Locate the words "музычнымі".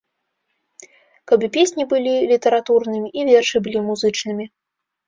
3.93-4.53